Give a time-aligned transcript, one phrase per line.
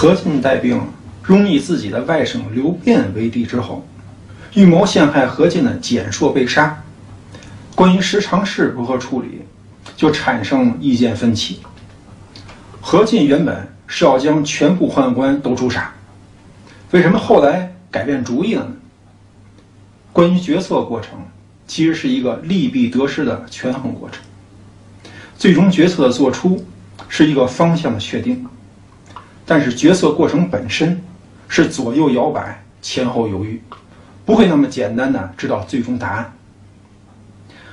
[0.00, 0.80] 何进带兵
[1.28, 3.86] 拥立自己的外甥刘辩为帝之后，
[4.54, 6.82] 预谋陷害何进的蹇硕被杀。
[7.74, 9.42] 关于十常侍如何处理，
[9.94, 11.60] 就产生意见分歧。
[12.80, 15.92] 何进原本是要将全部宦官都诛杀，
[16.92, 18.72] 为什么后来改变主意了呢？
[20.14, 21.18] 关于决策过程，
[21.66, 24.22] 其实是一个利弊得失的权衡过程。
[25.36, 26.64] 最终决策的做出
[27.06, 28.46] 是一个方向的确定，
[29.50, 31.02] 但是决策过程本身
[31.48, 33.60] 是左右摇摆、前后犹豫，
[34.24, 36.32] 不会那么简单的知道最终答案。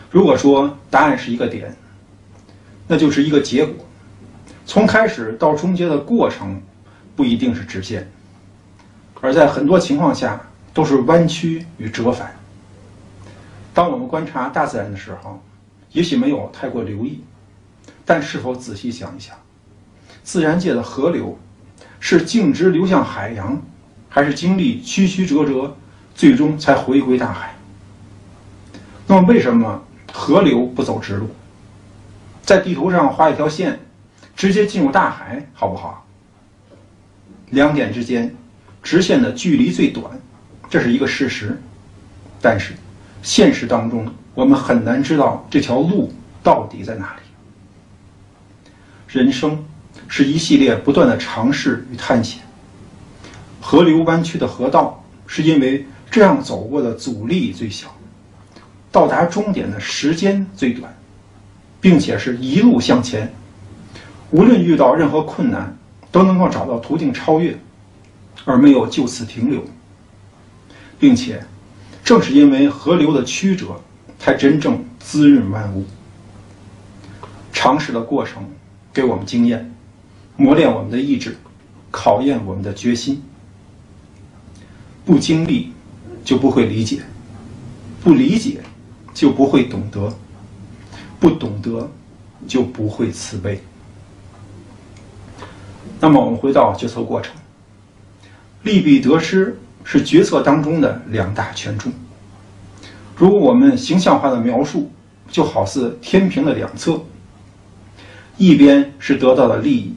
[0.09, 1.71] 如果说答案是一个点，
[2.87, 3.85] 那就是一个结果，
[4.65, 6.59] 从开始到终结的过程
[7.15, 8.09] 不一定是直线，
[9.21, 10.41] 而在很多情况下
[10.73, 12.35] 都是弯曲与折返。
[13.71, 15.39] 当我们观察大自然的时候，
[15.91, 17.21] 也许没有太过留意。
[18.03, 19.35] 但是否仔细想一想，
[20.23, 21.37] 自然界的河流
[21.99, 23.61] 是径直流向海洋，
[24.09, 25.75] 还是经历曲曲折折，
[26.13, 27.55] 最终才回归大海？
[29.07, 31.29] 那么为什么河流不走直路，
[32.41, 33.79] 在地图上画一条线，
[34.35, 36.05] 直接进入大海，好不好？
[37.49, 38.35] 两点之间，
[38.83, 40.05] 直线的距离最短，
[40.69, 41.59] 这是一个事实。
[42.41, 42.73] 但是，
[43.23, 47.21] 现实当中我们很难知道这条路到底在哪里。
[49.07, 49.65] 人生
[50.07, 52.41] 是一系列不断的尝试与探险。
[53.61, 57.93] 河流弯曲的河道，是因为这样走过的阻力最小，
[58.91, 60.95] 到达终点的时间最短，
[61.81, 63.33] 并且是一路向前，
[64.31, 65.77] 无论遇到任何困难，
[66.11, 67.57] 都能够找到途径超越，
[68.45, 69.63] 而没有就此停留。
[70.97, 71.43] 并且，
[72.03, 73.81] 正是因为河流的曲折，
[74.17, 75.85] 才真正滋润万物。
[77.51, 78.43] 尝试的过程。
[78.93, 79.71] 给我们经验，
[80.37, 81.35] 磨练我们的意志，
[81.89, 83.23] 考验我们的决心。
[85.03, 85.71] 不经历，
[86.23, 86.99] 就不会理解；
[88.03, 88.61] 不理解，
[89.13, 90.13] 就不会懂得；
[91.19, 91.89] 不懂得，
[92.47, 93.61] 就不会慈悲。
[95.99, 97.33] 那么，我们回到决策过程，
[98.61, 101.91] 利弊得失是决策当中的两大权重。
[103.15, 104.91] 如果我们形象化的描述，
[105.31, 107.01] 就好似天平的两侧。
[108.37, 109.95] 一边是得到的利益，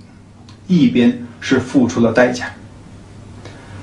[0.79, 2.49] 一边是付出了代价。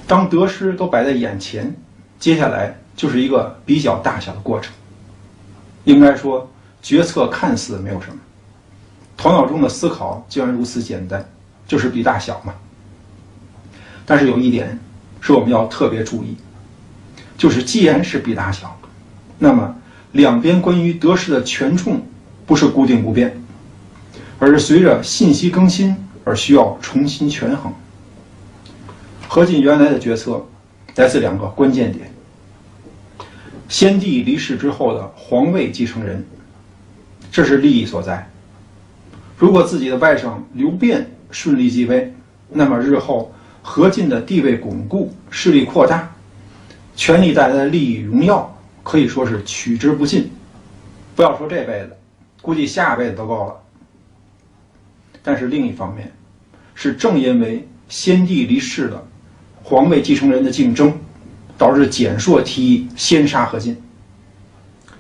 [0.08, 1.76] 当得失都摆在眼前，
[2.18, 4.74] 接下来就是一个比较大小的过程。
[5.84, 6.50] 应该说，
[6.82, 8.18] 决策看似没有什么，
[9.18, 11.28] 头脑中的思考竟然如此简单，
[11.68, 12.54] 就是比大小嘛。
[14.06, 14.80] 但是有一点
[15.20, 16.38] 是我们要特别注意，
[17.38, 18.80] 就是既然是比大小，
[19.38, 19.76] 那么
[20.14, 22.02] 两边关于得失的权重
[22.46, 23.38] 不是固定不变。
[24.40, 25.96] 而是随着信息更新
[26.28, 27.72] 而需要重新权衡。
[29.30, 30.46] 何进原来的决策
[30.96, 32.12] 来自两个关键点：
[33.70, 36.26] 先帝离世之后的皇位继承人，
[37.32, 38.30] 这是利益所在。
[39.38, 42.14] 如果自己的外甥刘辩顺利继位，
[42.50, 46.12] 那么日后何进的地位巩固、势力扩大、
[46.94, 50.30] 权力带来的利益荣耀，可以说是取之不尽。
[51.16, 51.96] 不要说这辈子，
[52.42, 53.56] 估计下辈子都够了。
[55.28, 56.10] 但是另一方面，
[56.74, 59.06] 是正因为先帝离世了，
[59.62, 60.98] 皇位继承人的竞争，
[61.58, 63.76] 导致简硕提议先杀何进。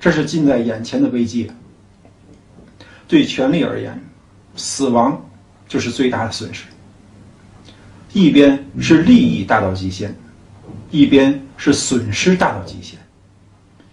[0.02, 1.50] 这是近在眼前的危机。
[3.08, 3.98] 对权力而言，
[4.58, 5.26] 死亡
[5.66, 6.66] 就是最大的损失。
[8.12, 10.14] 一边是利益大到极限，
[10.92, 13.00] 一边是损失大到极限。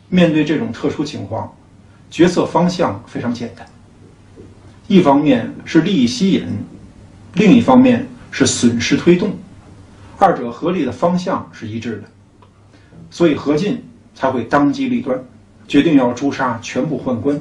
[0.09, 1.57] 面对这种特殊情况，
[2.11, 3.65] 决策方向非常简单。
[4.87, 6.47] 一方面是利益吸引，
[7.35, 9.33] 另一方面是损失推动，
[10.19, 12.05] 二者合力的方向是一致的，
[13.11, 13.83] 所以何进
[14.15, 15.19] 才会当机立断，
[15.67, 17.41] 决定要诛杀全部宦官。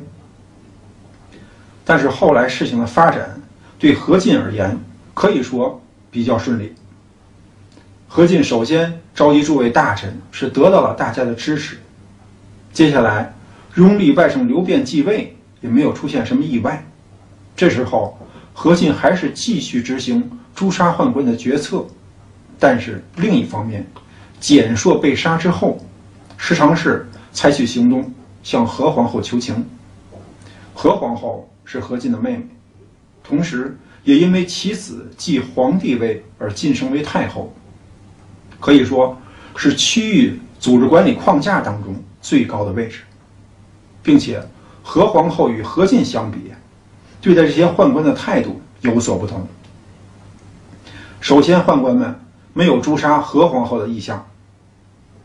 [1.84, 3.42] 但是后来事情的发展
[3.78, 4.80] 对何进而言
[5.14, 6.74] 可以说比较顺利。
[8.08, 11.78] 何进首先召集诸位大臣，是得到了大家的支持，
[12.72, 13.36] 接下来
[13.76, 16.86] 拥立外甥刘辩继位，也没有出现什么意外。
[17.56, 18.18] 这时候，
[18.54, 21.86] 何进还是继续执行诛杀宦官的决策，
[22.60, 23.86] 但是另一方面，
[24.42, 25.80] 蹇硕被杀之后，
[26.38, 28.12] 时常是采取行动
[28.42, 29.66] 向何皇后求情。
[30.74, 32.48] 何皇后是何进的妹妹，
[33.24, 37.54] 同时也因为其子继皇帝位而晋升为太后，
[38.60, 39.16] 可以说
[39.56, 43.02] 是区域组织管理框架当中最高的位置，
[44.02, 44.42] 并且
[44.82, 46.52] 何皇后与何进相比。
[47.24, 49.48] 对待这些宦官的态度有所不同。
[51.22, 52.14] 首先，宦官们
[52.52, 54.28] 没有诛杀何皇后的意向，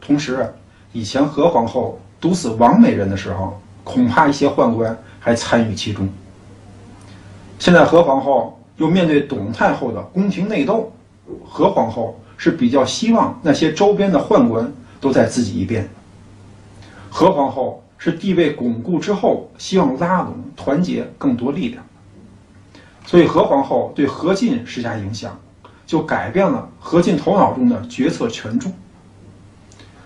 [0.00, 0.54] 同时，
[0.92, 6.08] 以前何皇后毒死王美人的时候，恐怕一些宦官还参与其中。
[7.58, 10.92] 现在何皇后又面对董太后的宫廷内斗，
[11.44, 15.88] 何皇后是比较希望那些周边的宦官都在自己一边。
[17.10, 21.84] 何皇后是地位巩固之后，希望拉拢团结更多力量，
[23.08, 25.34] 所以何皇后对何进施加影响，
[25.87, 28.70] 就改变了何进头脑中的决策权重。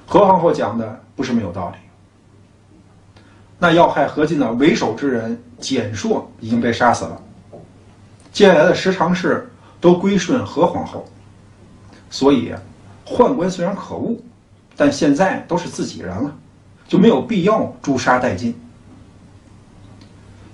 [0.06, 1.76] 何皇后讲的不是没有道理。
[3.58, 7.20] 那要害何进的为首之人简硕已经被杀死了。
[8.32, 9.50] 接下来的十常侍
[9.80, 11.04] 都归顺何皇后，
[12.08, 12.54] 所以
[13.04, 14.16] 宦官虽然可恶，
[14.76, 16.32] 但现在都是自己人了，
[16.86, 18.54] 就没有必要诛杀殆尽。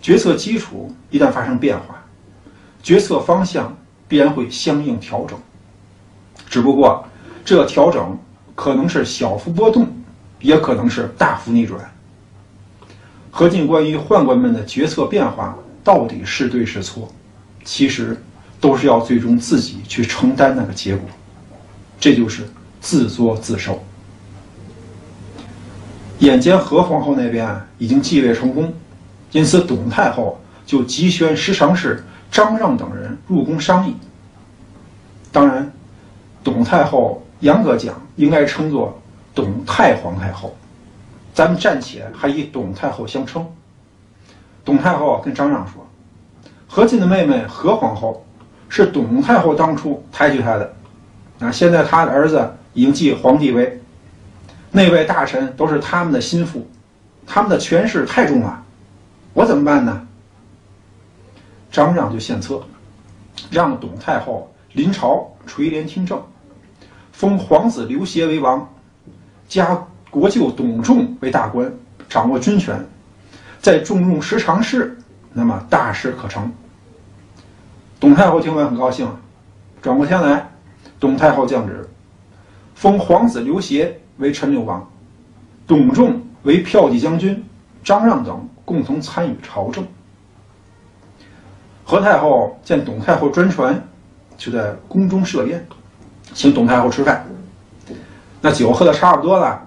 [0.00, 1.97] 决策基础一旦发生变化，
[2.82, 3.76] 决策方向
[4.06, 5.38] 必然会相应调整。
[6.48, 7.04] 只不过
[7.44, 8.18] 这调整
[8.54, 9.86] 可能是小幅波动，
[10.40, 11.80] 也可能是大幅逆转。
[13.30, 17.08] 何进关于宦官们的决策变化到底是对是错？
[17.64, 18.16] 其实，
[18.60, 21.08] 都是要最终自己去承担那个结果，
[22.00, 22.48] 这就是
[22.80, 23.84] 自作自受。
[26.20, 28.72] 眼见何皇后那边已经继位成功，
[29.30, 33.96] 因此董太后就急宣十常侍张让等人入宫商议。
[35.32, 35.72] 当然，
[36.44, 39.00] 董太后严格讲应该称作
[39.34, 40.54] 董太皇太后，
[41.32, 43.46] 咱们暂且还以董太后相称。
[44.62, 45.86] 董太后跟张让说。
[46.68, 48.22] 何进的妹妹何皇后，
[48.68, 50.74] 是董太后当初抬举她的，
[51.38, 53.80] 啊，现在她的儿子已经继皇帝位，
[54.70, 56.68] 那位大臣都是他们的心腹，
[57.26, 58.62] 他们的权势太重了，
[59.32, 60.06] 我怎么办呢？
[61.70, 62.62] 张让就献策，
[63.50, 66.22] 让董太后临朝垂帘听政，
[67.12, 68.68] 封皇子刘协为王，
[69.48, 71.72] 加国舅董仲为大官，
[72.08, 72.84] 掌握军权，
[73.60, 74.96] 再重用十常侍。
[75.30, 76.50] 那么大事可成。
[78.00, 79.06] 董太后听完很高兴，
[79.82, 80.50] 转过天来，
[80.98, 81.88] 董太后降旨，
[82.74, 84.90] 封皇子刘协为陈留王，
[85.66, 87.44] 董仲为骠骑将军，
[87.84, 89.86] 张让等共同参与朝政。
[91.90, 93.82] 何太后见董太后专船，
[94.36, 95.66] 就在宫中设宴，
[96.34, 97.24] 请董太后吃饭。
[98.42, 99.66] 那酒喝的差不多了，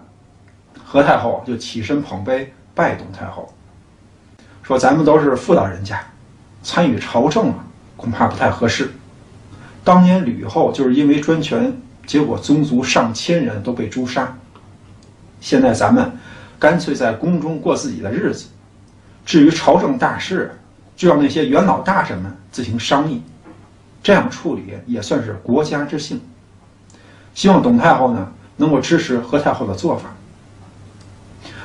[0.86, 3.52] 何太后就起身捧杯拜董太后。
[4.62, 6.00] 说咱们都是妇道人家，
[6.62, 7.66] 参与朝政啊，
[7.98, 8.92] 恐怕不太合适。
[9.84, 11.76] 当年吕后就是因为专权，
[12.06, 14.32] 结果宗族上千人都被诛杀。
[15.40, 16.12] 现在咱们
[16.60, 18.46] 干脆在宫中过自己的日子，
[19.26, 20.56] 至于朝政大事，
[21.02, 23.24] 就让那些元老大臣们自行商议。
[24.04, 26.22] 这样处理也算是国家之幸。
[27.34, 30.14] 希望董太后呢能够支持何太后的做法。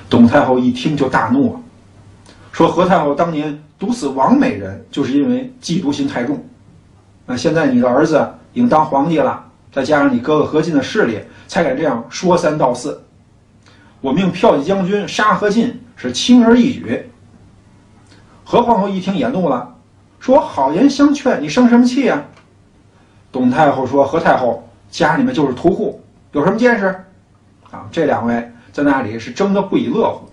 [0.09, 1.63] 董太后一听就大怒。
[2.51, 6.43] 说何太后当年毒死王美人，就是因为嫉妒心太重。
[7.27, 13.03] 那现在你的儿子已经当皇帝了，再加上你哥哥何进的势力，才敢这样说三道四。
[14.01, 17.11] 我命骠骑将军杀何进是轻而易举。
[18.49, 19.75] 何皇后一听也怒了，
[20.21, 22.27] 说：“好言相劝，你生什么气呀？”
[23.33, 26.87] 董太后说：“何太后家里面就是屠户，有什么见识？”
[27.73, 30.31] 啊，这两位在那里是争得不亦乐乎。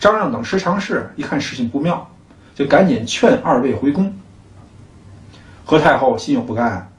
[0.00, 2.10] 张让等十常侍一看事情不妙，
[2.56, 4.12] 就赶紧劝二位回宫。
[5.64, 6.90] 何太后心有不甘，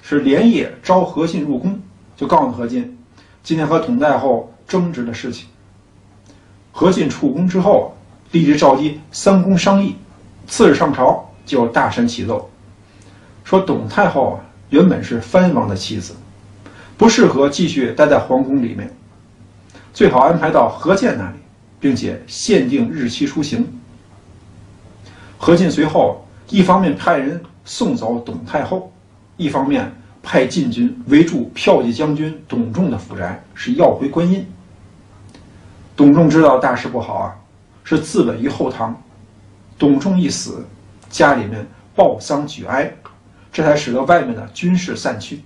[0.00, 1.78] 是连夜召何进入宫，
[2.16, 2.98] 就告诉何进，
[3.42, 5.48] 今天和董太后争执的事情。
[6.72, 7.94] 何进出宫之后，
[8.32, 9.96] 立即召集三公商议，
[10.46, 12.50] 次日上朝就大臣启奏，
[13.44, 16.14] 说董太后啊原本是藩王的妻子，
[16.96, 18.90] 不适合继续待在皇宫里面，
[19.92, 21.36] 最好安排到何健那里。
[21.82, 23.66] 并且限定日期出行。
[25.38, 28.92] 何进随后一方面派人送走董太后，
[29.38, 29.90] 一方面
[30.22, 34.46] 派禁军围住骠骑将军董仲的府宅，是要回官印。
[35.96, 37.34] 董仲知道大事不好啊，
[37.90, 38.96] 是自刎于后堂。
[39.76, 40.64] 董仲一死，
[41.08, 41.66] 家里面
[41.96, 42.94] 报丧举哀，
[43.50, 45.42] 这才使得外面的军士散去。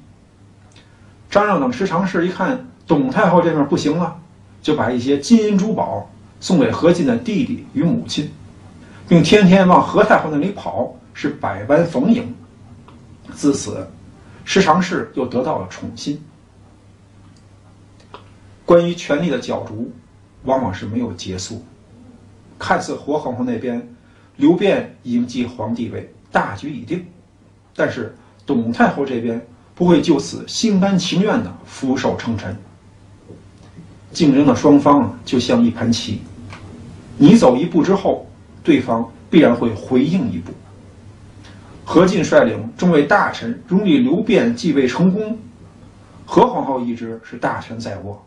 [1.30, 4.14] 张让等十常侍一看董太后这边不行了，
[4.60, 6.10] 就把一些金银珠宝。
[6.40, 8.30] 送给何进的弟弟与母亲，
[9.08, 12.34] 并天天往何太后那里跑，是百般逢迎。
[13.32, 13.88] 自此，
[14.44, 16.22] 十常侍又得到了宠信。
[18.66, 19.90] 关于权力的角逐，
[20.42, 21.64] 往往是没有结束。
[22.58, 23.86] 看似何皇后那边，
[24.36, 27.00] 刘辩已经继皇帝位，大局已定；
[27.74, 28.14] 但是
[28.46, 29.44] 董太后这边，
[29.74, 32.56] 不会就此心甘情愿的俯首称臣。
[34.12, 36.20] 竞争的双方就像一盘棋，
[37.16, 38.26] 你走一步之后，
[38.62, 40.52] 对方必然会回应一步。
[41.84, 45.36] 何进率领众位大臣拥立刘辩继位成功，
[46.24, 48.24] 何皇后一直是大权在握。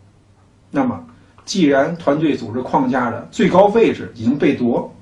[0.69, 1.03] 那么，
[1.47, 4.93] 既然团队组织框架的最高位置已经被夺，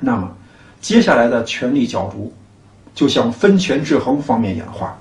[0.00, 0.36] 那么
[0.80, 2.34] 接下来的权力角逐
[2.96, 4.98] 就向分权制衡方面演化。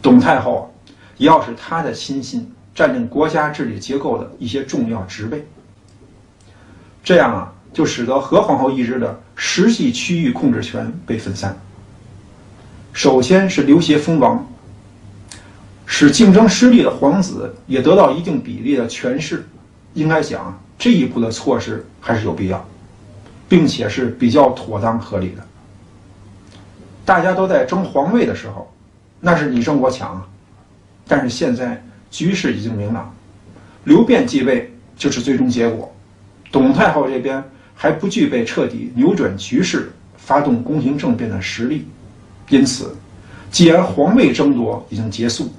[0.00, 0.72] 董太后
[1.16, 5.44] 也要使她的亲信占领国家治理结构的一些重要职位，
[7.02, 11.58] 这样啊，就使得何皇后一支的实际区域控制权被分散。
[12.92, 14.46] 首先是刘协封王，
[15.86, 19.44] 使竞争失利的皇子也得到一定比例的权势。
[19.96, 22.64] 应该讲，这一步的措施还是有必要，
[23.48, 25.42] 并且是比较妥当合理的。
[27.04, 28.70] 大家都在争皇位的时候。
[29.18, 30.26] 那是你争我抢啊！
[31.08, 33.12] 但是现在局势已经明朗，
[33.84, 35.90] 刘辩继位就是最终结果。
[36.52, 37.42] 董太后这边
[37.74, 41.88] 还不具备彻底扭转局势、发动宫廷政变的实力，
[42.50, 42.94] 因此，
[43.50, 45.50] 既然皇位争夺已经结束，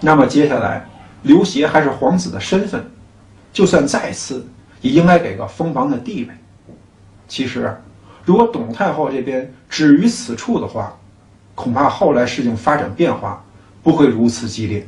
[0.00, 0.88] 那么接下来
[1.22, 2.88] 刘协还是皇子的身份，
[3.58, 4.46] 就算再次
[4.82, 6.30] 也应该给个封王的地位。
[7.26, 7.76] 其实，
[8.24, 10.96] 如果董太后这边止于此处的话，
[11.56, 13.44] 恐怕后来事情发展变化
[13.82, 14.86] 不会如此激烈，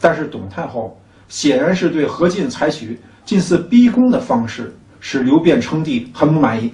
[0.00, 0.98] 但是董太后
[1.28, 6.72] 显然是对何进采取近似逼宫的方式，使刘辩称帝很不满意，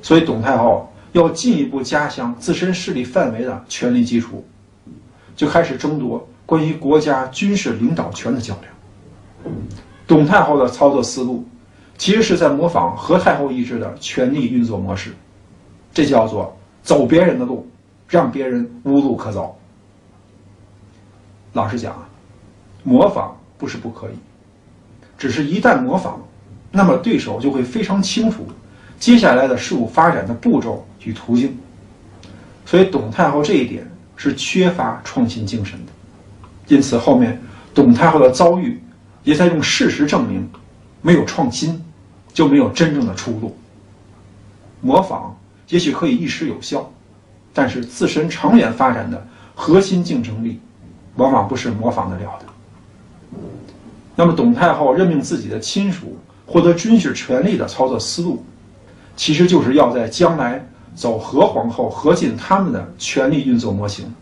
[0.00, 4.42] 所以董太后要进一步加强自身势力范围的权力基础，
[5.36, 8.71] 就开始争夺关于国家军事领导权的较量。
[10.12, 11.42] 董太后的操作思路，
[11.96, 15.10] 其实是在模仿何太后一支的权力运作模式，
[15.94, 16.54] 这叫做。
[16.82, 17.66] 走别人的路，
[18.08, 19.56] 让别人无路可走。
[21.54, 22.06] 老实讲啊，
[22.82, 24.14] 模仿不是不可以，
[25.16, 26.20] 只是一旦模仿，
[26.70, 28.46] 那么对手就会非常清楚
[28.98, 31.56] 接下来的事物发展的步骤与途径。
[32.66, 35.92] 所以董太后这一点是缺乏创新精神的，
[36.66, 37.40] 因此后面
[37.72, 38.81] 董太后的遭遇
[39.24, 40.48] 也在用事实证明，
[41.00, 41.82] 没有创新
[42.32, 43.56] 就没有真正的出路。
[44.80, 45.36] 模仿。
[45.68, 46.92] 也许可以一时有效，
[47.54, 50.60] 但是自身长远发展的核心竞争力，
[51.16, 53.38] 往往不是模仿得了的。
[54.14, 58.44] 那么，董太后任命自己的亲属获得军事权力的操作思路，
[59.16, 60.62] 其实就是要在将来
[60.94, 64.12] 走何皇后、何进他们的权力运作模型，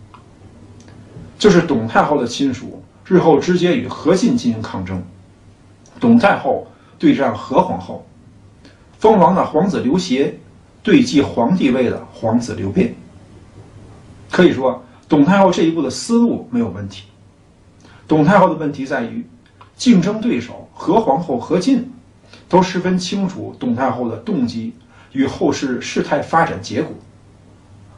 [1.37, 2.80] 就是董太后的亲属
[3.11, 5.02] 日后直接与何进进行抗争，
[5.99, 6.64] 董太后
[6.97, 8.07] 对战何皇后，
[9.00, 10.33] 封王的皇子刘协。
[10.83, 12.95] 对继皇帝位的皇子刘辩，
[14.31, 17.05] 可以说董太后这一步的思路没有问题。
[18.09, 19.23] 董太后的问题在于，
[19.76, 21.93] 竞争对手何皇后何进
[22.49, 24.73] 都十分清楚董太后的动机
[25.12, 26.97] 与后世事态发展结果。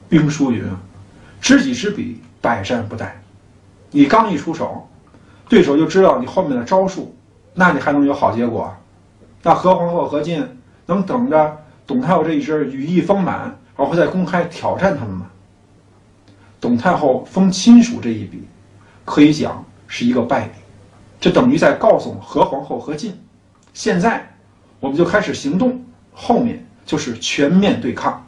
[0.09, 0.65] 兵书云，
[1.41, 3.09] 知己知彼，百战不殆。
[3.93, 4.89] 你刚一出手，
[5.53, 7.15] 对手就知道你后面的招数，
[7.53, 8.75] 那你还能有好结果？
[9.43, 10.43] 那何皇后何进
[10.87, 11.59] 能等着？
[11.87, 15.27] 董太后这一支羽翼丰满，而会再公开挑战他们吗？
[16.59, 18.49] 董太后封亲属这一笔，
[19.05, 20.55] 可以讲是一个败笔，
[21.21, 23.23] 这等于在告诉何皇后何进，
[23.75, 24.27] 现在
[24.81, 28.22] 我们就开始行动，后面就是全面对抗。